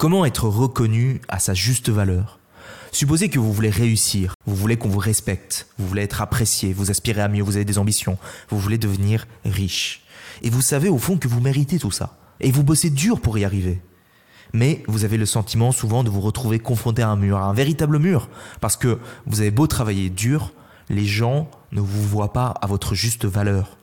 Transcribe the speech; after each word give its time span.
Comment 0.00 0.24
être 0.24 0.48
reconnu 0.48 1.20
à 1.28 1.38
sa 1.38 1.52
juste 1.52 1.90
valeur? 1.90 2.38
Supposez 2.90 3.28
que 3.28 3.38
vous 3.38 3.52
voulez 3.52 3.68
réussir, 3.68 4.32
vous 4.46 4.56
voulez 4.56 4.78
qu'on 4.78 4.88
vous 4.88 4.98
respecte, 4.98 5.66
vous 5.78 5.86
voulez 5.86 6.00
être 6.00 6.22
apprécié, 6.22 6.72
vous 6.72 6.90
aspirez 6.90 7.20
à 7.20 7.28
mieux, 7.28 7.42
vous 7.42 7.56
avez 7.56 7.66
des 7.66 7.76
ambitions, 7.76 8.16
vous 8.48 8.58
voulez 8.58 8.78
devenir 8.78 9.26
riche. 9.44 10.06
Et 10.40 10.48
vous 10.48 10.62
savez 10.62 10.88
au 10.88 10.96
fond 10.96 11.18
que 11.18 11.28
vous 11.28 11.42
méritez 11.42 11.78
tout 11.78 11.90
ça. 11.90 12.16
Et 12.40 12.50
vous 12.50 12.62
bossez 12.62 12.88
dur 12.88 13.20
pour 13.20 13.36
y 13.36 13.44
arriver. 13.44 13.82
Mais 14.54 14.82
vous 14.88 15.04
avez 15.04 15.18
le 15.18 15.26
sentiment 15.26 15.70
souvent 15.70 16.02
de 16.02 16.08
vous 16.08 16.22
retrouver 16.22 16.60
confronté 16.60 17.02
à 17.02 17.10
un 17.10 17.16
mur, 17.16 17.36
à 17.36 17.44
un 17.44 17.52
véritable 17.52 17.98
mur. 17.98 18.30
Parce 18.62 18.78
que 18.78 18.98
vous 19.26 19.42
avez 19.42 19.50
beau 19.50 19.66
travailler 19.66 20.08
dur, 20.08 20.54
les 20.88 21.04
gens 21.04 21.50
ne 21.72 21.82
vous 21.82 22.02
voient 22.04 22.32
pas 22.32 22.54
à 22.62 22.66
votre 22.66 22.94
juste 22.94 23.26
valeur. 23.26 23.76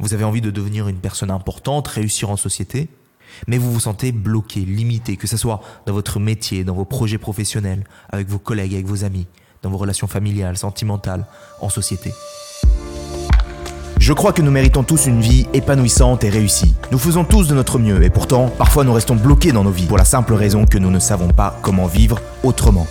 Vous 0.00 0.12
avez 0.12 0.24
envie 0.24 0.40
de 0.40 0.50
devenir 0.50 0.88
une 0.88 0.98
personne 0.98 1.30
importante, 1.30 1.86
réussir 1.86 2.30
en 2.30 2.36
société, 2.36 2.88
mais 3.46 3.58
vous 3.58 3.72
vous 3.72 3.80
sentez 3.80 4.12
bloqué, 4.12 4.60
limité, 4.60 5.16
que 5.16 5.26
ce 5.26 5.36
soit 5.36 5.60
dans 5.86 5.92
votre 5.92 6.20
métier, 6.20 6.64
dans 6.64 6.74
vos 6.74 6.84
projets 6.84 7.18
professionnels, 7.18 7.84
avec 8.10 8.28
vos 8.28 8.38
collègues, 8.38 8.74
avec 8.74 8.86
vos 8.86 9.04
amis, 9.04 9.26
dans 9.62 9.70
vos 9.70 9.78
relations 9.78 10.06
familiales, 10.06 10.56
sentimentales, 10.56 11.26
en 11.60 11.68
société. 11.68 12.12
Je 13.98 14.12
crois 14.12 14.32
que 14.32 14.42
nous 14.42 14.50
méritons 14.50 14.84
tous 14.84 15.06
une 15.06 15.20
vie 15.20 15.46
épanouissante 15.52 16.22
et 16.22 16.28
réussie. 16.28 16.74
Nous 16.92 16.98
faisons 16.98 17.24
tous 17.24 17.48
de 17.48 17.54
notre 17.54 17.78
mieux 17.78 18.02
et 18.04 18.10
pourtant, 18.10 18.48
parfois 18.48 18.84
nous 18.84 18.92
restons 18.92 19.16
bloqués 19.16 19.52
dans 19.52 19.64
nos 19.64 19.70
vies 19.70 19.86
pour 19.86 19.96
la 19.96 20.04
simple 20.04 20.34
raison 20.34 20.66
que 20.66 20.78
nous 20.78 20.90
ne 20.90 20.98
savons 20.98 21.28
pas 21.28 21.58
comment 21.62 21.86
vivre 21.86 22.20
autrement. 22.44 22.86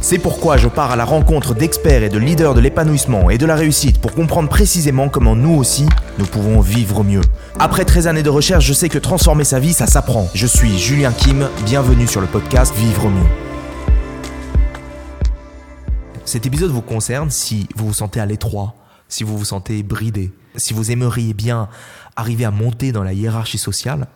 C'est 0.00 0.18
pourquoi 0.18 0.56
je 0.56 0.68
pars 0.68 0.90
à 0.90 0.96
la 0.96 1.04
rencontre 1.04 1.54
d'experts 1.54 2.02
et 2.02 2.08
de 2.08 2.18
leaders 2.18 2.54
de 2.54 2.60
l'épanouissement 2.60 3.30
et 3.30 3.38
de 3.38 3.46
la 3.46 3.56
réussite 3.56 4.00
pour 4.00 4.12
comprendre 4.12 4.48
précisément 4.48 5.08
comment 5.08 5.34
nous 5.34 5.54
aussi, 5.54 5.86
nous 6.18 6.26
pouvons 6.26 6.60
vivre 6.60 7.02
mieux. 7.02 7.22
Après 7.58 7.84
13 7.84 8.06
années 8.06 8.22
de 8.22 8.30
recherche, 8.30 8.66
je 8.66 8.74
sais 8.74 8.88
que 8.88 8.98
transformer 8.98 9.44
sa 9.44 9.60
vie, 9.60 9.72
ça 9.72 9.86
s'apprend. 9.86 10.28
Je 10.34 10.46
suis 10.46 10.78
Julien 10.78 11.12
Kim, 11.12 11.48
bienvenue 11.64 12.06
sur 12.06 12.20
le 12.20 12.26
podcast 12.26 12.74
Vivre 12.76 13.08
mieux. 13.08 13.26
Cet 16.24 16.46
épisode 16.46 16.70
vous 16.70 16.82
concerne 16.82 17.30
si 17.30 17.68
vous 17.74 17.86
vous 17.86 17.94
sentez 17.94 18.20
à 18.20 18.26
l'étroit, 18.26 18.74
si 19.08 19.24
vous 19.24 19.38
vous 19.38 19.44
sentez 19.44 19.82
bridé, 19.82 20.32
si 20.56 20.74
vous 20.74 20.90
aimeriez 20.90 21.32
bien 21.32 21.68
arriver 22.16 22.44
à 22.44 22.50
monter 22.50 22.92
dans 22.92 23.04
la 23.04 23.12
hiérarchie 23.12 23.58
sociale, 23.58 24.08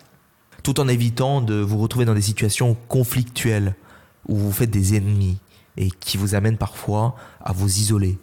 tout 0.62 0.80
en 0.80 0.88
évitant 0.88 1.40
de 1.40 1.54
vous 1.54 1.78
retrouver 1.78 2.04
dans 2.04 2.14
des 2.14 2.22
situations 2.22 2.76
conflictuelles 2.88 3.74
où 4.28 4.36
vous 4.36 4.52
faites 4.52 4.70
des 4.70 4.96
ennemis, 4.96 5.38
et 5.78 5.90
qui 5.90 6.18
vous 6.18 6.34
amène 6.34 6.58
parfois 6.58 7.14
à 7.40 7.52
vous 7.52 7.78
isoler. 7.78 8.18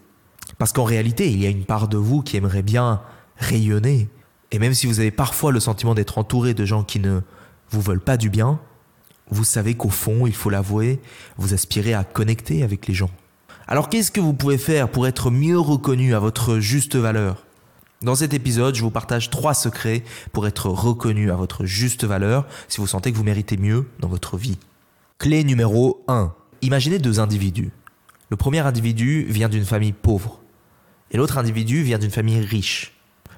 Parce 0.59 0.73
qu'en 0.73 0.83
réalité, 0.83 1.31
il 1.31 1.41
y 1.41 1.47
a 1.47 1.49
une 1.49 1.65
part 1.65 1.87
de 1.87 1.97
vous 1.97 2.21
qui 2.21 2.37
aimerait 2.37 2.61
bien 2.61 3.01
rayonner. 3.37 4.09
Et 4.51 4.59
même 4.59 4.73
si 4.73 4.85
vous 4.85 4.99
avez 4.99 5.11
parfois 5.11 5.51
le 5.51 5.59
sentiment 5.59 5.95
d'être 5.95 6.17
entouré 6.17 6.53
de 6.53 6.65
gens 6.65 6.83
qui 6.83 6.99
ne 6.99 7.21
vous 7.71 7.81
veulent 7.81 8.03
pas 8.03 8.17
du 8.17 8.29
bien, 8.29 8.59
vous 9.31 9.43
savez 9.43 9.73
qu'au 9.73 9.89
fond, 9.89 10.27
il 10.27 10.35
faut 10.35 10.49
l'avouer, 10.49 10.99
vous 11.37 11.53
aspirez 11.53 11.93
à 11.93 12.03
connecter 12.03 12.61
avec 12.61 12.87
les 12.87 12.93
gens. 12.93 13.09
Alors 13.67 13.89
qu'est-ce 13.89 14.11
que 14.11 14.21
vous 14.21 14.33
pouvez 14.33 14.59
faire 14.59 14.89
pour 14.89 15.07
être 15.07 15.31
mieux 15.31 15.57
reconnu 15.57 16.13
à 16.13 16.19
votre 16.19 16.59
juste 16.59 16.95
valeur? 16.95 17.45
Dans 18.01 18.15
cet 18.15 18.33
épisode, 18.33 18.75
je 18.75 18.81
vous 18.81 18.91
partage 18.91 19.31
trois 19.31 19.55
secrets 19.55 20.03
pour 20.31 20.45
être 20.45 20.69
reconnu 20.69 21.31
à 21.31 21.35
votre 21.35 21.65
juste 21.65 22.03
valeur 22.03 22.45
si 22.67 22.79
vous 22.79 22.87
sentez 22.87 23.11
que 23.11 23.17
vous 23.17 23.23
méritez 23.23 23.57
mieux 23.57 23.87
dans 23.99 24.09
votre 24.09 24.37
vie. 24.37 24.59
Clé 25.17 25.43
numéro 25.43 26.03
1. 26.07 26.33
Imaginez 26.65 26.97
deux 26.97 27.19
individus. 27.19 27.69
Le 28.31 28.37
premier 28.37 28.61
individu 28.61 29.23
vient 29.29 29.49
d'une 29.49 29.65
famille 29.65 29.93
pauvre 29.93 30.41
et 31.11 31.17
l'autre 31.17 31.37
individu 31.37 31.83
vient 31.83 31.99
d'une 31.99 32.09
famille 32.09 32.39
riche. 32.39 32.93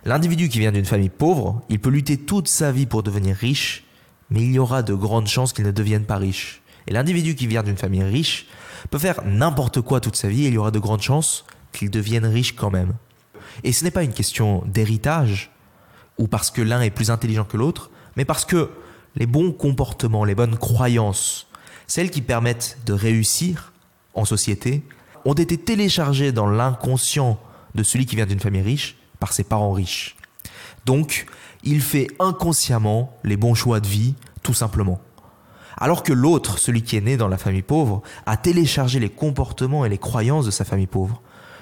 L'individu 0.05 0.47
qui 0.47 0.59
vient 0.59 0.71
d'une 0.71 0.85
famille 0.85 1.09
pauvre, 1.09 1.61
il 1.67 1.81
peut 1.81 1.89
lutter 1.89 2.15
toute 2.15 2.47
sa 2.47 2.71
vie 2.71 2.85
pour 2.85 3.03
devenir 3.03 3.35
riche, 3.35 3.83
mais 4.29 4.43
il 4.43 4.53
y 4.53 4.59
aura 4.59 4.81
de 4.81 4.93
grandes 4.93 5.27
chances 5.27 5.51
qu'il 5.51 5.65
ne 5.65 5.71
devienne 5.71 6.05
pas 6.05 6.15
riche. 6.15 6.61
Et 6.87 6.93
l'individu 6.93 7.35
qui 7.35 7.47
vient 7.47 7.63
d'une 7.63 7.75
famille 7.75 8.01
riche 8.01 8.47
peut 8.91 8.97
faire 8.97 9.21
n'importe 9.25 9.81
quoi 9.81 9.99
toute 9.99 10.15
sa 10.15 10.29
vie 10.29 10.45
et 10.45 10.47
il 10.47 10.53
y 10.53 10.57
aura 10.57 10.71
de 10.71 10.79
grandes 10.79 11.01
chances 11.01 11.43
qu'il 11.73 11.91
devienne 11.91 12.25
riche 12.25 12.55
quand 12.55 12.71
même. 12.71 12.93
Et 13.65 13.73
ce 13.73 13.83
n'est 13.83 13.91
pas 13.91 14.03
une 14.03 14.13
question 14.13 14.63
d'héritage 14.67 15.51
ou 16.17 16.29
parce 16.29 16.49
que 16.49 16.61
l'un 16.61 16.79
est 16.79 16.91
plus 16.91 17.11
intelligent 17.11 17.43
que 17.43 17.57
l'autre, 17.57 17.91
mais 18.15 18.23
parce 18.23 18.45
que 18.45 18.69
les 19.17 19.25
bons 19.25 19.51
comportements, 19.51 20.23
les 20.23 20.33
bonnes 20.33 20.57
croyances, 20.57 21.46
celles 21.87 22.11
qui 22.11 22.21
permettent 22.21 22.77
de 22.85 22.93
réussir 22.93 23.73
en 24.13 24.25
société, 24.25 24.83
ont 25.25 25.33
été 25.33 25.57
téléchargées 25.57 26.31
dans 26.31 26.47
l'inconscient 26.47 27.39
de 27.75 27.83
celui 27.83 28.05
qui 28.05 28.15
vient 28.15 28.25
d'une 28.25 28.39
famille 28.39 28.61
riche 28.61 28.97
par 29.19 29.33
ses 29.33 29.43
parents 29.43 29.71
riches. 29.71 30.15
Donc, 30.85 31.25
il 31.63 31.81
fait 31.81 32.07
inconsciemment 32.19 33.15
les 33.23 33.37
bons 33.37 33.55
choix 33.55 33.79
de 33.79 33.87
vie, 33.87 34.15
tout 34.43 34.53
simplement. 34.53 34.99
Alors 35.77 36.01
que 36.01 36.13
l'autre, 36.13 36.57
celui 36.57 36.81
qui 36.81 36.97
est 36.97 37.01
né 37.01 37.17
dans 37.17 37.27
la 37.27 37.37
famille 37.37 37.61
pauvre, 37.61 38.01
a 38.25 38.37
téléchargé 38.37 38.99
les 38.99 39.09
comportements 39.09 39.85
et 39.85 39.89
les 39.89 39.97
croyances 39.97 40.45
de 40.45 40.51
sa 40.51 40.65
famille 40.65 40.87
pauvre. 40.87 41.21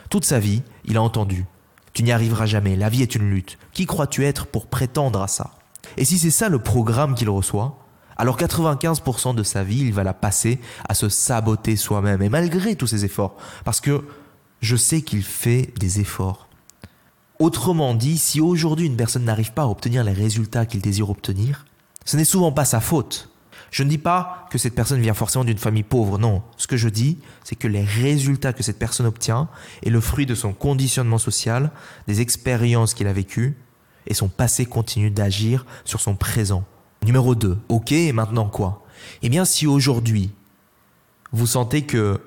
Toute 0.09 0.25
sa 0.25 0.40
vie, 0.40 0.62
il 0.86 0.97
a 0.97 1.02
entendu 1.02 1.46
Tu 1.94 2.03
n'y 2.03 2.12
arriveras 2.12 2.46
jamais, 2.46 2.75
la 2.75 2.90
vie 2.90 3.02
est 3.02 3.16
une 3.16 3.30
lutte. 3.30 3.57
Qui 3.74 3.86
crois-tu 3.86 4.24
être 4.25 4.46
pour 4.46 4.68
prétendre 4.68 5.22
à 5.22 5.28
ça? 5.28 5.52
Et 5.97 6.06
si 6.06 6.18
c'est 6.18 6.31
ça 6.31 6.50
le 6.50 6.59
programme 6.59 7.16
qu'il 7.16 7.30
reçoit, 7.30 7.84
alors 8.18 8.38
95% 8.38 9.36
de 9.36 9.44
sa 9.44 9.64
vie, 9.64 9.80
il 9.80 9.94
va 9.94 10.03
la 10.03 10.14
passer 10.14 10.59
à 10.88 10.94
se 10.94 11.09
saboter 11.09 11.76
soi-même, 11.76 12.22
et 12.22 12.30
malgré 12.30 12.76
tous 12.76 12.88
ses 12.88 13.06
efforts, 13.06 13.36
parce 13.64 13.81
que 13.81 14.06
je 14.62 14.76
sais 14.76 15.02
qu'il 15.02 15.24
fait 15.24 15.74
des 15.78 16.00
efforts. 16.00 16.48
Autrement 17.40 17.94
dit, 17.94 18.18
si 18.18 18.40
aujourd'hui 18.40 18.86
une 18.86 18.96
personne 18.96 19.25
n'arrive 19.25 19.52
pas 19.52 19.64
à 19.64 19.68
obtenir 19.68 20.04
les 20.04 20.14
résultats 20.14 20.66
qu'il 20.66 20.81
désire 20.81 21.09
obtenir, 21.09 21.66
ce 22.06 22.16
n'est 22.16 22.25
souvent 22.25 22.52
pas 22.52 22.66
sa 22.66 22.80
faute. 22.80 23.30
Je 23.72 23.84
ne 23.84 23.90
dis 23.90 23.98
pas 23.98 24.48
que 24.50 24.58
cette 24.58 24.75
personne 24.75 25.02
vient 25.02 25.14
forcément 25.14 25.44
d'une 25.44 25.58
famille 25.58 25.84
pauvre, 25.84 26.18
non. 26.18 26.44
Ce 26.56 26.66
que 26.66 26.78
je 26.78 26.88
dis, 26.88 27.20
c'est 27.44 27.58
que 27.58 27.68
les 27.68 27.84
résultats 27.84 28.54
que 28.54 28.64
cette 28.64 28.80
personne 28.80 29.06
obtient 29.06 29.50
est 29.84 29.90
le 29.90 30.00
fruit 30.00 30.25
de 30.25 30.36
son 30.36 30.54
conditionnement 30.54 31.18
social, 31.18 31.72
des 32.08 32.22
expériences 32.22 32.94
qu'il 32.94 33.08
a 33.08 33.14
vécues, 33.14 33.58
et 34.08 34.14
son 34.14 34.30
passé 34.30 34.66
continue 34.66 35.12
d'agir 35.12 35.66
sur 35.84 36.00
son 36.00 36.16
présent. 36.16 36.64
Numéro 37.06 37.36
2. 37.36 37.60
Ok, 37.70 37.92
et 37.92 38.12
maintenant 38.12 38.48
quoi? 38.48 38.84
Eh 39.22 39.30
bien, 39.30 39.46
si 39.46 39.68
aujourd'hui, 39.68 40.32
vous 41.32 41.46
sentez 41.46 41.84
que 41.84 42.20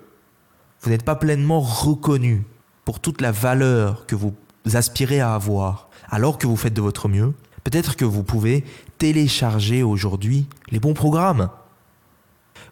vous 0.81 0.91
n'êtes 0.91 1.05
pas 1.05 1.17
pleinement 1.17 1.61
reconnu 1.61 2.47
pour 2.85 3.01
toute 3.01 3.21
la 3.21 3.33
valeur 3.33 4.07
que 4.07 4.15
vous 4.15 4.35
aspirez 4.75 5.19
à 5.19 5.35
avoir, 5.35 5.89
alors 6.09 6.39
que 6.39 6.47
vous 6.47 6.57
faites 6.57 6.75
de 6.75 6.81
votre 6.81 7.09
mieux, 7.09 7.35
peut-être 7.65 7.97
que 7.97 8.05
vous 8.05 8.23
pouvez 8.23 8.65
télécharger 8.99 9.83
aujourd'hui 9.83 10.47
les 10.71 10.79
bons 10.79 10.95
programmes. 10.95 11.51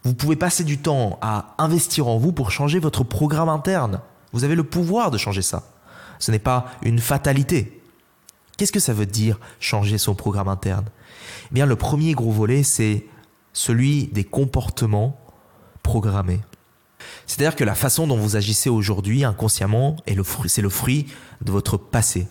Vous 0.05 0.15
pouvez 0.15 0.37
passer 0.37 0.63
du 0.63 0.79
temps 0.79 1.19
à 1.23 1.57
investir 1.59 2.07
en 2.07 2.19
vous 2.19 2.31
pour 2.31 2.53
changer 2.53 2.79
votre 2.79 3.03
programme 3.03 3.49
interne. 3.49 4.01
Vous 4.33 4.45
avez 4.45 4.55
le 4.55 4.63
pouvoir 4.63 5.11
de 5.11 5.19
changer 5.19 5.43
ça. 5.43 5.65
Ce 6.21 6.31
n'est 6.31 6.39
pas 6.39 6.67
une 6.83 7.01
fatalité. 7.01 7.83
Qu'est-ce 8.57 8.73
que 8.73 8.81
ça 8.81 8.93
veut 8.93 9.07
dire 9.07 9.39
changer 9.61 9.99
son 9.99 10.15
programme 10.15 10.49
interne? 10.49 10.87
Eh 11.51 11.55
bien, 11.55 11.67
le 11.67 11.77
premier 11.77 12.13
gros 12.13 12.33
volet, 12.33 12.63
c'est 12.63 13.07
celui 13.53 14.07
des 14.09 14.25
comportements 14.25 15.21
programmés. 15.83 16.41
C'est-à-dire 17.27 17.57
que 17.57 17.65
la 17.65 17.75
façon 17.75 18.07
dont 18.07 18.17
vous 18.17 18.37
agissez 18.37 18.71
aujourd'hui 18.71 19.25
inconsciemment 19.25 19.97
est 20.07 20.15
le 20.15 20.23
fruit, 20.23 20.49
c'est 20.49 20.63
le 20.63 20.69
fruit 20.69 21.07
de 21.43 21.53
votre 21.53 21.77
passé. 21.77 22.27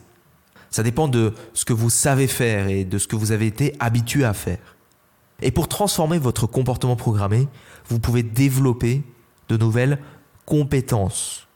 Ça 0.70 0.84
dépend 0.84 1.08
de 1.08 1.34
ce 1.54 1.64
que 1.64 1.74
vous 1.74 1.90
savez 1.90 2.28
faire 2.28 2.68
et 2.68 2.84
de 2.84 2.98
ce 2.98 3.08
que 3.08 3.16
vous 3.16 3.32
avez 3.32 3.48
été 3.48 3.76
habitué 3.80 4.26
à 4.26 4.34
faire. 4.34 4.76
Et 5.42 5.52
pour 5.52 5.68
transformer 5.68 6.18
votre 6.18 6.48
comportement 6.48 6.96
programmé, 6.96 7.48
vous 7.88 8.00
pouvez 8.00 8.24
développer 8.24 9.04
de 9.50 9.58
nouvelles 9.58 10.00
compétences. 10.46 11.48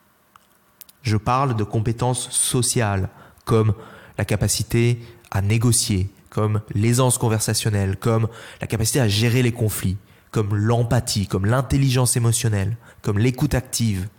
Je 1.01 1.18
parle 1.18 1.56
de 1.56 1.63
compétences 1.63 2.30
sociales, 2.30 3.09
comme 3.46 3.74
la 4.19 4.25
capacité 4.25 5.00
à 5.31 5.41
négocier, 5.41 6.09
comme 6.30 6.62
l'aisance 6.75 7.18
conversationnelle, 7.18 7.96
comme 7.96 8.28
la 8.59 8.68
capacité 8.68 9.00
à 9.00 9.07
gérer 9.07 9.41
les 9.41 9.53
conflits, 9.53 9.96
comme 10.30 10.53
l'empathie, 10.56 11.25
comme 11.25 11.45
l'intelligence 11.45 12.18
émotionnelle, 12.18 12.75
comme 13.01 13.18
l'écoute 13.18 13.56
active, 13.56 14.10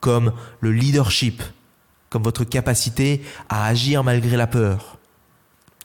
comme 0.00 0.34
le 0.60 0.72
leadership, 0.72 1.42
comme 2.10 2.22
votre 2.22 2.44
capacité 2.44 3.22
à 3.48 3.64
agir 3.64 4.04
malgré 4.04 4.36
la 4.36 4.46
peur. 4.46 4.98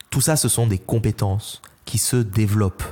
Tout 0.09 0.21
ça, 0.21 0.35
ce 0.35 0.49
sont 0.49 0.67
des 0.67 0.77
compétences 0.77 1.61
qui 1.85 1.97
se 1.97 2.17
développent. 2.17 2.83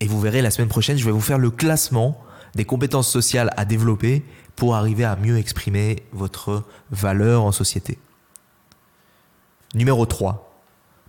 Et 0.00 0.08
vous 0.08 0.20
verrez, 0.20 0.42
la 0.42 0.50
semaine 0.50 0.68
prochaine, 0.68 0.98
je 0.98 1.04
vais 1.04 1.12
vous 1.12 1.20
faire 1.20 1.38
le 1.38 1.50
classement 1.50 2.20
des 2.56 2.64
compétences 2.64 3.08
sociales 3.08 3.52
à 3.56 3.64
développer 3.64 4.24
pour 4.56 4.74
arriver 4.74 5.04
à 5.04 5.14
mieux 5.14 5.38
exprimer 5.38 6.02
votre 6.12 6.64
valeur 6.90 7.44
en 7.44 7.52
société. 7.52 7.98
Numéro 9.74 10.04
3. 10.04 10.50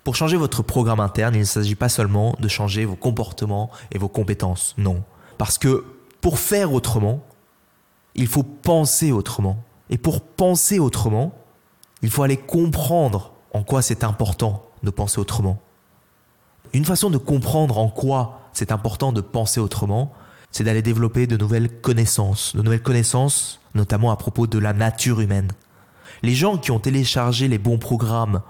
Pour 0.04 0.16
changer 0.16 0.38
votre 0.38 0.62
programme 0.62 1.00
interne, 1.00 1.36
il 1.36 1.40
ne 1.40 1.46
s'agit 1.46 1.76
pas 1.76 1.90
seulement 1.90 2.36
de 2.40 2.48
changer 2.48 2.86
vos 2.86 2.96
comportements 2.96 3.72
et 3.92 3.98
vos 3.98 4.08
compétences, 4.08 4.76
non. 4.78 5.04
Parce 5.38 5.58
que 5.58 5.84
pour 6.22 6.38
faire 6.38 6.72
autrement, 6.72 7.24
il 8.14 8.28
faut 8.28 8.44
penser 8.44 9.12
autrement. 9.12 9.64
Et 9.90 9.98
pour 9.98 10.22
penser 10.22 10.80
autrement, 10.80 11.34
il 12.02 12.10
faut 12.10 12.24
aller 12.24 12.38
comprendre 12.38 13.34
en 13.54 13.64
quoi 13.64 13.82
c'est 13.82 14.04
important 14.04 14.64
de 14.84 14.92
penser 14.92 15.20
autrement. 15.20 15.60
Une 16.74 16.86
façon 16.86 17.10
de 17.10 17.18
comprendre 17.18 17.78
en 17.78 17.90
quoi 17.90 18.42
c'est 18.54 18.72
important 18.72 19.12
de 19.12 19.22
penser 19.22 19.60
autrement, 19.60 20.14
c'est 20.52 20.64
d'aller 20.64 20.82
développer 20.82 21.28
de 21.28 21.38
nouvelles 21.38 21.82
connaissances, 21.82 22.56
de 22.56 22.62
nouvelles 22.62 22.82
connaissances 22.84 23.60
notamment 23.74 24.12
à 24.12 24.18
propos 24.18 24.48
de 24.48 24.60
la 24.60 24.74
nature 24.74 25.22
humaine. 25.22 25.52
Les 26.24 26.36
gens 26.36 26.58
qui 26.58 26.72
ont 26.72 26.80
téléchargé 26.80 27.48
les 27.48 27.58
bons 27.58 27.78
programmes 27.78 28.42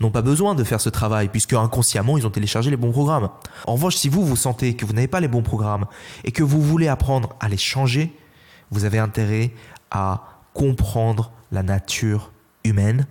n'ont 0.00 0.10
pas 0.10 0.22
besoin 0.22 0.54
de 0.54 0.64
faire 0.64 0.80
ce 0.80 0.88
travail, 0.88 1.28
puisque 1.28 1.52
inconsciemment, 1.52 2.16
ils 2.16 2.26
ont 2.26 2.30
téléchargé 2.30 2.70
les 2.70 2.76
bons 2.76 2.90
programmes. 2.90 3.28
En 3.66 3.74
revanche, 3.74 3.96
si 3.96 4.08
vous, 4.08 4.24
vous 4.24 4.36
sentez 4.36 4.74
que 4.74 4.86
vous 4.86 4.94
n'avez 4.94 5.08
pas 5.08 5.20
les 5.20 5.28
bons 5.28 5.42
programmes 5.42 5.86
et 6.24 6.32
que 6.32 6.42
vous 6.42 6.62
voulez 6.62 6.88
apprendre 6.88 7.34
à 7.38 7.48
les 7.48 7.58
changer, 7.58 8.16
vous 8.70 8.84
avez 8.84 8.98
intérêt 8.98 9.52
à 9.90 10.24
comprendre 10.54 11.30
la 11.52 11.62
nature 11.62 12.32
humaine. 12.64 13.06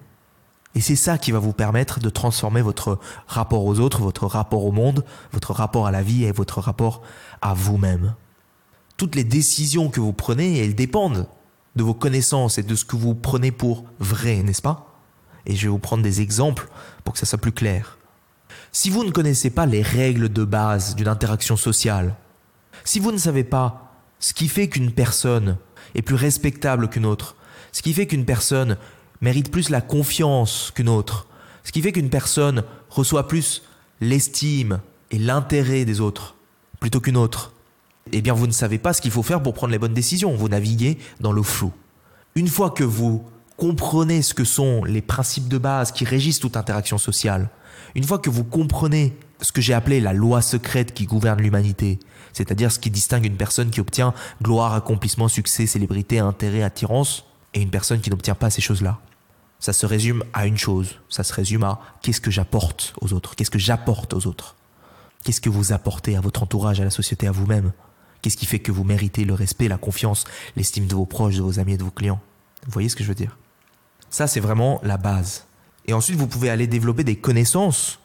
Et 0.75 0.81
c'est 0.81 0.95
ça 0.95 1.17
qui 1.17 1.31
va 1.31 1.39
vous 1.39 1.53
permettre 1.53 1.99
de 1.99 2.09
transformer 2.09 2.61
votre 2.61 2.99
rapport 3.27 3.65
aux 3.65 3.79
autres, 3.79 4.01
votre 4.01 4.25
rapport 4.27 4.65
au 4.65 4.71
monde, 4.71 5.05
votre 5.31 5.53
rapport 5.53 5.87
à 5.87 5.91
la 5.91 6.03
vie 6.03 6.25
et 6.25 6.31
votre 6.31 6.59
rapport 6.59 7.01
à 7.41 7.53
vous-même. 7.53 8.15
Toutes 8.97 9.15
les 9.15 9.23
décisions 9.23 9.89
que 9.89 9.99
vous 9.99 10.13
prenez, 10.13 10.59
elles 10.59 10.75
dépendent 10.75 11.27
de 11.75 11.83
vos 11.83 11.93
connaissances 11.93 12.57
et 12.57 12.63
de 12.63 12.75
ce 12.75 12.85
que 12.85 12.95
vous 12.95 13.15
prenez 13.15 13.51
pour 13.51 13.85
vrai, 13.99 14.43
n'est-ce 14.43 14.61
pas? 14.61 14.99
Et 15.45 15.55
je 15.55 15.63
vais 15.63 15.69
vous 15.69 15.79
prendre 15.79 16.03
des 16.03 16.21
exemples 16.21 16.67
pour 17.03 17.13
que 17.13 17.19
ça 17.19 17.25
soit 17.25 17.39
plus 17.39 17.51
clair. 17.51 17.97
Si 18.71 18.89
vous 18.89 19.03
ne 19.03 19.11
connaissez 19.11 19.49
pas 19.49 19.65
les 19.65 19.81
règles 19.81 20.29
de 20.29 20.43
base 20.43 20.95
d'une 20.95 21.07
interaction 21.07 21.57
sociale, 21.57 22.15
si 22.83 22.99
vous 22.99 23.11
ne 23.11 23.17
savez 23.17 23.43
pas 23.43 23.93
ce 24.19 24.33
qui 24.33 24.47
fait 24.47 24.67
qu'une 24.67 24.91
personne 24.91 25.57
est 25.95 26.01
plus 26.01 26.15
respectable 26.15 26.89
qu'une 26.89 27.05
autre, 27.05 27.35
ce 27.71 27.81
qui 27.81 27.93
fait 27.93 28.07
qu'une 28.07 28.25
personne 28.25 28.77
mérite 29.21 29.51
plus 29.51 29.69
la 29.69 29.81
confiance 29.81 30.71
qu'une 30.75 30.89
autre, 30.89 31.27
ce 31.63 31.71
qui 31.71 31.81
fait 31.81 31.91
qu'une 31.91 32.09
personne 32.09 32.63
reçoit 32.89 33.27
plus 33.27 33.63
l'estime 34.01 34.79
et 35.11 35.19
l'intérêt 35.19 35.85
des 35.85 35.99
autres 36.01 36.35
plutôt 36.79 37.01
qu'une 37.01 37.17
autre, 37.17 37.53
eh 38.11 38.21
bien 38.21 38.33
vous 38.33 38.47
ne 38.47 38.51
savez 38.51 38.77
pas 38.77 38.93
ce 38.93 39.01
qu'il 39.01 39.11
faut 39.11 39.23
faire 39.23 39.41
pour 39.41 39.53
prendre 39.53 39.71
les 39.71 39.79
bonnes 39.79 39.93
décisions. 39.93 40.35
Vous 40.35 40.49
naviguez 40.49 40.97
dans 41.19 41.31
le 41.31 41.43
flou. 41.43 41.71
Une 42.35 42.47
fois 42.47 42.69
que 42.69 42.83
vous 42.83 43.23
comprenez 43.57 44.21
ce 44.21 44.33
que 44.33 44.43
sont 44.43 44.83
les 44.83 45.01
principes 45.01 45.47
de 45.47 45.57
base 45.57 45.91
qui 45.91 46.05
régissent 46.05 46.39
toute 46.39 46.57
interaction 46.57 46.97
sociale, 46.97 47.49
une 47.95 48.03
fois 48.03 48.19
que 48.19 48.29
vous 48.29 48.43
comprenez 48.43 49.17
ce 49.41 49.51
que 49.51 49.61
j'ai 49.61 49.73
appelé 49.73 49.99
la 49.99 50.13
loi 50.13 50.41
secrète 50.41 50.93
qui 50.93 51.05
gouverne 51.05 51.41
l'humanité, 51.41 51.99
c'est-à-dire 52.33 52.71
ce 52.71 52.79
qui 52.79 52.89
distingue 52.89 53.25
une 53.25 53.37
personne 53.37 53.69
qui 53.69 53.81
obtient 53.81 54.13
gloire, 54.41 54.73
accomplissement, 54.73 55.27
succès, 55.27 55.65
célébrité, 55.65 56.19
intérêt, 56.19 56.61
attirance, 56.61 57.25
et 57.53 57.61
une 57.61 57.69
personne 57.69 57.99
qui 57.99 58.09
n'obtient 58.09 58.35
pas 58.35 58.49
ces 58.49 58.61
choses-là. 58.61 58.99
Ça 59.59 59.73
se 59.73 59.85
résume 59.85 60.23
à 60.33 60.45
une 60.45 60.57
chose, 60.57 60.99
ça 61.09 61.23
se 61.23 61.33
résume 61.33 61.63
à 61.63 61.81
qu'est-ce 62.01 62.21
que 62.21 62.31
j'apporte 62.31 62.93
aux 63.01 63.13
autres, 63.13 63.35
qu'est-ce 63.35 63.51
que 63.51 63.59
j'apporte 63.59 64.13
aux 64.13 64.27
autres, 64.27 64.55
qu'est-ce 65.23 65.41
que 65.41 65.49
vous 65.49 65.73
apportez 65.73 66.15
à 66.15 66.21
votre 66.21 66.43
entourage, 66.43 66.79
à 66.79 66.83
la 66.83 66.89
société, 66.89 67.27
à 67.27 67.31
vous-même, 67.31 67.71
Qu'est-ce 68.21 68.37
qui 68.37 68.45
fait 68.45 68.59
que 68.59 68.71
vous 68.71 68.83
méritez 68.83 69.25
le 69.25 69.33
respect, 69.33 69.67
la 69.67 69.77
confiance, 69.77 70.25
l'estime 70.55 70.87
de 70.87 70.95
vos 70.95 71.05
proches, 71.05 71.35
de 71.35 71.41
vos 71.41 71.59
amis 71.59 71.73
et 71.73 71.77
de 71.77 71.83
vos 71.83 71.91
clients? 71.91 72.19
Vous 72.65 72.71
voyez 72.71 72.89
ce 72.89 72.95
que 72.95 73.03
je 73.03 73.09
veux 73.09 73.15
dire? 73.15 73.37
Ça, 74.09 74.27
c'est 74.27 74.39
vraiment 74.39 74.79
la 74.83 74.97
base. 74.97 75.45
Et 75.85 75.93
ensuite, 75.93 76.17
vous 76.17 76.27
pouvez 76.27 76.49
aller 76.49 76.67
développer 76.67 77.03
des 77.03 77.15
connaissances 77.15 77.99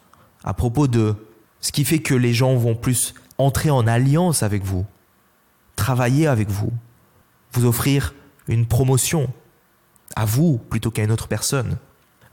à 0.44 0.54
propos 0.54 0.86
de 0.86 1.16
ce 1.60 1.72
qui 1.72 1.84
fait 1.84 2.00
que 2.00 2.14
les 2.14 2.34
gens 2.34 2.54
vont 2.56 2.76
plus 2.76 3.14
entrer 3.38 3.70
en 3.70 3.86
alliance 3.86 4.42
avec 4.42 4.62
vous, 4.62 4.86
travailler 5.76 6.26
avec 6.26 6.48
vous, 6.48 6.72
vous 7.52 7.64
offrir 7.64 8.14
une 8.48 8.66
promotion 8.66 9.32
à 10.14 10.24
vous 10.24 10.58
plutôt 10.58 10.90
qu'à 10.90 11.02
une 11.02 11.10
autre 11.10 11.28
personne, 11.28 11.78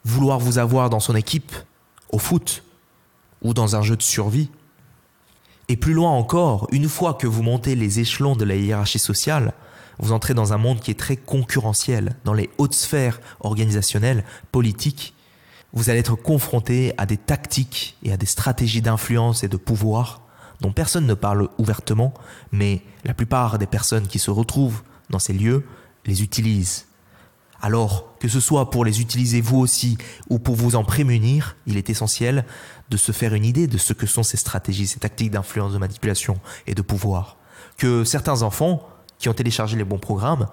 vouloir 0.04 0.39
vous 0.39 0.57
avoir 0.57 0.89
dans 0.89 1.00
son 1.00 1.16
équipe, 1.16 1.54
au 2.12 2.19
foot 2.19 2.63
ou 3.42 3.54
dans 3.54 3.75
un 3.75 3.81
jeu 3.81 3.95
de 3.95 4.01
survie. 4.01 4.50
Et 5.71 5.77
plus 5.77 5.94
loin 5.94 6.12
encore, 6.12 6.68
une 6.73 6.89
fois 6.89 7.13
que 7.13 7.27
vous 7.27 7.44
montez 7.44 7.75
les 7.75 8.01
échelons 8.01 8.35
de 8.35 8.44
la 8.44 8.57
hiérarchie 8.57 9.00
sociale, 9.00 9.53
vous 10.00 10.12
entrez 10.12 10.33
dans 10.33 10.51
un 10.51 10.57
monde 10.57 10.81
qui 10.81 10.91
est 10.91 11.00
très 11.00 11.15
concurrentiel, 11.15 12.18
dans 12.25 12.33
les 12.33 12.50
hautes 12.57 12.73
sphères 12.73 13.21
organisationnelles, 13.39 14.25
politiques. 14.51 15.13
Vous 15.71 15.89
allez 15.89 16.00
être 16.00 16.18
confronté 16.18 16.94
à 16.97 17.06
des 17.06 17.15
tactiques 17.15 17.95
et 18.03 18.12
à 18.12 18.18
des 18.18 18.25
stratégies 18.25 18.81
d'influence 18.81 19.45
et 19.45 19.47
de 19.47 19.56
pouvoir 19.56 20.23
dont 20.59 20.73
personne 20.73 21.07
ne 21.07 21.13
parle 21.13 21.47
ouvertement, 21.57 22.13
mais 22.51 22.81
la 23.06 23.13
plupart 23.13 23.57
des 23.57 23.65
personnes 23.65 24.07
qui 24.07 24.19
se 24.19 24.29
retrouvent 24.29 24.81
dans 25.09 25.19
ces 25.19 25.31
lieux 25.31 25.65
les 26.06 26.21
utilisent. 26.21 26.88
Alors, 27.62 28.18
que 28.19 28.28
ce 28.28 28.40
soit 28.40 28.72
pour 28.72 28.86
les 28.86 29.02
utiliser 29.02 29.40
vous 29.40 29.60
aussi 29.60 29.98
ou 30.30 30.40
pour 30.40 30.56
vous 30.56 30.75
en 30.75 30.84
prémunir, 30.84 31.56
il 31.68 31.78
est 31.78 31.92
essentiel 31.92 32.44
de 32.90 32.98
se 32.98 33.12
faire 33.12 33.36
une 33.36 33.46
idée 33.46 33.68
de 33.68 33.78
ce 33.78 33.94
que 33.94 34.08
sont 34.08 34.24
ces 34.24 34.38
stratégies, 34.38 34.88
ces 34.88 35.00
tactiques 35.00 35.31
d'influence, 35.31 35.74
de 35.74 35.78
manipulation 35.78 36.40
et 36.66 36.74
de 36.74 36.81
pouvoir. 36.81 37.38
Que 37.78 38.04
certains 38.04 38.42
enfants 38.42 38.88
qui 39.19 39.30
ont 39.30 39.34
téléchargé 39.34 39.78
les 39.78 39.84
bons 39.84 40.00
programmes 40.00 40.48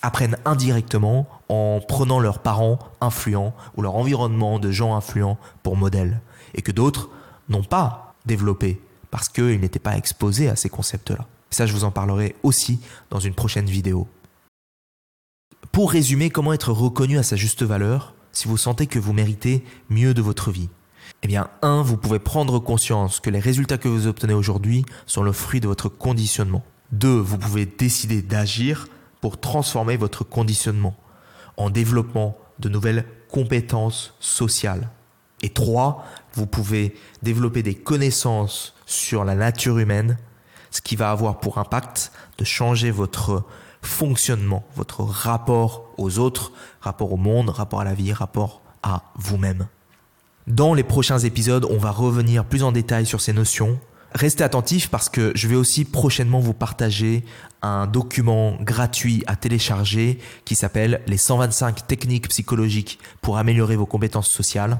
apprennent 0.00 0.38
indirectement 0.46 1.26
en 1.48 1.80
prenant 1.86 2.18
leurs 2.18 2.38
parents 2.38 2.78
influents 3.00 3.54
ou 3.76 3.82
leur 3.82 3.96
environnement 3.96 4.58
de 4.58 4.70
gens 4.70 4.96
influents 4.96 5.38
pour 5.62 5.76
modèle. 5.76 6.20
Et 6.54 6.62
que 6.62 6.72
d'autres 6.72 7.10
n'ont 7.48 7.62
pas 7.62 8.14
développé 8.24 8.80
parce 9.10 9.28
qu'ils 9.28 9.60
n'étaient 9.60 9.78
pas 9.78 9.96
exposés 9.96 10.48
à 10.48 10.56
ces 10.56 10.70
concepts-là. 10.70 11.26
Ça, 11.50 11.66
je 11.66 11.72
vous 11.72 11.84
en 11.84 11.90
parlerai 11.90 12.34
aussi 12.42 12.80
dans 13.10 13.20
une 13.20 13.34
prochaine 13.34 13.66
vidéo. 13.66 14.08
Pour 15.74 15.90
résumer, 15.90 16.30
comment 16.30 16.52
être 16.52 16.70
reconnu 16.70 17.18
à 17.18 17.24
sa 17.24 17.34
juste 17.34 17.64
valeur 17.64 18.14
si 18.30 18.46
vous 18.46 18.56
sentez 18.56 18.86
que 18.86 19.00
vous 19.00 19.12
méritez 19.12 19.64
mieux 19.90 20.14
de 20.14 20.22
votre 20.22 20.52
vie? 20.52 20.68
Eh 21.24 21.26
bien, 21.26 21.50
un, 21.62 21.82
vous 21.82 21.96
pouvez 21.96 22.20
prendre 22.20 22.60
conscience 22.60 23.18
que 23.18 23.28
les 23.28 23.40
résultats 23.40 23.76
que 23.76 23.88
vous 23.88 24.06
obtenez 24.06 24.34
aujourd'hui 24.34 24.86
sont 25.06 25.24
le 25.24 25.32
fruit 25.32 25.58
de 25.58 25.66
votre 25.66 25.88
conditionnement. 25.88 26.62
Deux, 26.92 27.18
vous 27.18 27.38
pouvez 27.38 27.66
décider 27.66 28.22
d'agir 28.22 28.86
pour 29.20 29.40
transformer 29.40 29.96
votre 29.96 30.22
conditionnement 30.22 30.94
en 31.56 31.70
développement 31.70 32.38
de 32.60 32.68
nouvelles 32.68 33.04
compétences 33.28 34.14
sociales. 34.20 34.90
Et 35.42 35.50
trois, 35.50 36.04
vous 36.34 36.46
pouvez 36.46 36.94
développer 37.24 37.64
des 37.64 37.74
connaissances 37.74 38.76
sur 38.86 39.24
la 39.24 39.34
nature 39.34 39.80
humaine, 39.80 40.18
ce 40.70 40.80
qui 40.80 40.94
va 40.94 41.10
avoir 41.10 41.40
pour 41.40 41.58
impact 41.58 42.12
de 42.38 42.44
changer 42.44 42.92
votre 42.92 43.44
fonctionnement, 43.86 44.64
votre 44.76 45.02
rapport 45.02 45.92
aux 45.96 46.18
autres, 46.18 46.52
rapport 46.80 47.12
au 47.12 47.16
monde, 47.16 47.50
rapport 47.50 47.80
à 47.80 47.84
la 47.84 47.94
vie, 47.94 48.12
rapport 48.12 48.62
à 48.82 49.02
vous-même. 49.16 49.66
Dans 50.46 50.74
les 50.74 50.82
prochains 50.82 51.18
épisodes, 51.18 51.66
on 51.70 51.78
va 51.78 51.90
revenir 51.90 52.44
plus 52.44 52.62
en 52.62 52.72
détail 52.72 53.06
sur 53.06 53.20
ces 53.20 53.32
notions. 53.32 53.78
Restez 54.14 54.44
attentifs 54.44 54.90
parce 54.90 55.08
que 55.08 55.32
je 55.34 55.48
vais 55.48 55.56
aussi 55.56 55.84
prochainement 55.84 56.38
vous 56.38 56.54
partager 56.54 57.24
un 57.62 57.86
document 57.86 58.56
gratuit 58.60 59.24
à 59.26 59.36
télécharger 59.36 60.18
qui 60.44 60.54
s'appelle 60.54 61.00
les 61.06 61.16
125 61.16 61.86
techniques 61.86 62.28
psychologiques 62.28 62.98
pour 63.22 63.38
améliorer 63.38 63.74
vos 63.74 63.86
compétences 63.86 64.30
sociales. 64.30 64.78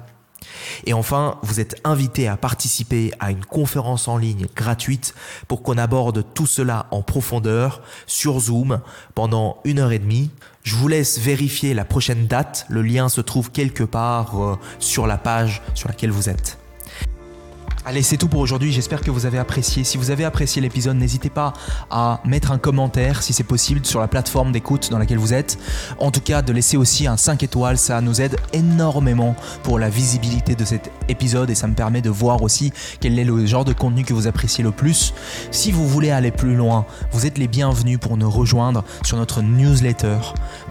Et 0.87 0.93
enfin, 0.93 1.39
vous 1.43 1.61
êtes 1.61 1.81
invité 1.85 2.29
à 2.29 2.37
participer 2.37 3.13
à 3.21 3.31
une 3.31 3.45
conférence 3.45 4.09
en 4.09 4.17
ligne 4.17 4.47
gratuite 4.55 5.15
pour 5.49 5.63
qu'on 5.63 5.79
aborde 5.79 6.25
tout 6.35 6.47
cela 6.47 6.87
en 6.91 7.03
profondeur 7.03 7.83
sur 8.07 8.41
Zoom 8.41 8.81
pendant 9.15 9.59
une 9.65 9.79
heure 9.79 9.93
et 9.93 9.99
demie. 9.99 10.31
Je 10.63 10.77
vous 10.77 10.89
laisse 10.89 11.19
vérifier 11.19 11.75
la 11.75 11.85
prochaine 11.85 12.27
date. 12.27 12.67
Le 12.69 12.83
lien 12.83 13.09
se 13.09 13.21
trouve 13.21 13.51
quelque 13.51 13.85
part 13.85 14.43
euh, 14.43 14.59
sur 14.79 15.07
la 15.07 15.19
page 15.19 15.63
sur 15.75 15.89
laquelle 15.89 16.11
vous 16.11 16.29
êtes. 16.29 16.64
Allez, 17.87 18.03
c'est 18.03 18.17
tout 18.17 18.29
pour 18.29 18.41
aujourd'hui. 18.41 18.73
J'espère 18.73 19.03
que 19.03 19.11
vous 19.11 19.27
avez 19.27 19.37
apprécié. 19.39 19.85
Si 19.85 19.99
vous 19.99 20.11
avez 20.11 20.25
apprécié 20.25 20.63
l'épisode, 20.63 20.97
n'hésitez 20.97 21.29
pas 21.29 21.53
à 21.91 22.19
mettre 22.25 22.51
un 22.51 22.57
commentaire 22.57 23.23
si 23.23 23.35
c'est 23.35 23.45
possible 23.45 23.85
sur 23.85 24.01
la 24.01 24.09
plateforme 24.09 24.53
d'écoute 24.53 24.91
dans 24.91 24.97
laquelle 24.97 25.19
vous 25.19 25.35
êtes. 25.35 25.59
En 25.99 26.11
tout 26.11 26.23
cas, 26.23 26.41
de 26.41 26.51
laisser 26.51 26.79
aussi 26.79 27.07
un 27.07 27.19
5 27.19 27.43
étoiles, 27.43 27.77
ça 27.77 28.01
nous 28.01 28.23
aide 28.23 28.39
énormément 28.55 29.37
pour 29.63 29.79
la 29.79 29.91
visibilité 29.91 30.55
de 30.55 30.65
cet 30.65 30.91
épisode 31.09 31.51
et 31.51 31.55
ça 31.55 31.67
me 31.67 31.75
permet 31.75 32.01
de 32.01 32.09
voir 32.09 32.43
aussi 32.43 32.73
quel 33.01 33.19
est 33.19 33.25
le 33.25 33.45
genre 33.45 33.67
de 33.67 33.75
contenu 33.75 34.03
que 34.03 34.15
vous 34.15 34.27
appréciez 34.27 34.65
le 34.65 34.71
plus. 34.71 35.13
Si 35.51 35.71
vous 35.71 35.87
voulez 35.87 36.11
aller 36.11 36.31
plus 36.31 36.55
loin, 36.55 36.87
vous 37.13 37.27
êtes 37.27 37.37
les 37.37 37.49
bienvenus 37.49 37.99
pour 38.01 38.17
nous 38.17 38.31
rejoindre 38.31 38.83
sur 39.03 39.19
notre 39.19 39.43
newsletter 39.43 40.17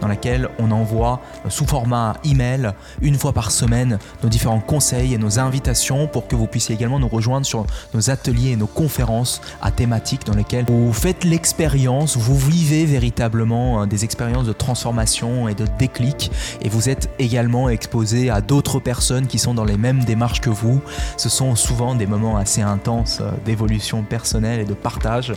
dans 0.00 0.08
laquelle 0.08 0.48
on 0.58 0.72
envoie 0.72 1.20
sous 1.48 1.64
format 1.64 2.14
email 2.24 2.72
une 3.02 3.14
fois 3.14 3.32
par 3.32 3.52
semaine 3.52 4.00
nos 4.24 4.28
différents 4.28 4.58
conseils 4.58 5.14
et 5.14 5.18
nos 5.18 5.38
invitations 5.38 6.08
pour 6.08 6.26
que 6.26 6.34
vous 6.34 6.48
puissiez 6.48 6.74
également 6.74 7.03
rejoindre 7.08 7.46
sur 7.46 7.66
nos 7.92 8.10
ateliers 8.10 8.50
et 8.50 8.56
nos 8.56 8.66
conférences 8.66 9.40
à 9.62 9.70
thématiques 9.70 10.24
dans 10.26 10.34
lesquelles 10.34 10.66
vous 10.68 10.92
faites 10.92 11.24
l'expérience, 11.24 12.16
vous 12.16 12.38
vivez 12.38 12.84
véritablement 12.84 13.80
hein, 13.80 13.86
des 13.86 14.04
expériences 14.04 14.46
de 14.46 14.52
transformation 14.52 15.48
et 15.48 15.54
de 15.54 15.66
déclic 15.78 16.30
et 16.62 16.68
vous 16.68 16.88
êtes 16.88 17.10
également 17.18 17.68
exposé 17.68 18.30
à 18.30 18.40
d'autres 18.40 18.80
personnes 18.80 19.26
qui 19.26 19.38
sont 19.38 19.54
dans 19.54 19.64
les 19.64 19.76
mêmes 19.76 20.04
démarches 20.04 20.40
que 20.40 20.50
vous. 20.50 20.80
Ce 21.16 21.28
sont 21.28 21.54
souvent 21.54 21.94
des 21.94 22.06
moments 22.06 22.36
assez 22.36 22.62
intenses 22.62 23.18
euh, 23.20 23.30
d'évolution 23.44 24.02
personnelle 24.02 24.60
et 24.60 24.64
de 24.64 24.74
partage. 24.74 25.32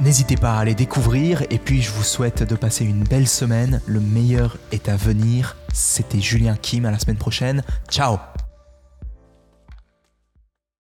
N'hésitez 0.00 0.36
pas 0.36 0.58
à 0.58 0.64
les 0.64 0.74
découvrir 0.74 1.42
et 1.50 1.58
puis 1.58 1.82
je 1.82 1.90
vous 1.90 2.04
souhaite 2.04 2.42
de 2.42 2.54
passer 2.54 2.84
une 2.84 3.04
belle 3.04 3.28
semaine. 3.28 3.80
Le 3.86 4.00
meilleur 4.00 4.56
est 4.72 4.88
à 4.88 4.96
venir. 4.96 5.56
C'était 5.72 6.20
Julien 6.20 6.56
Kim 6.60 6.84
à 6.86 6.90
la 6.90 6.98
semaine 6.98 7.16
prochaine. 7.16 7.62
Ciao 7.90 8.18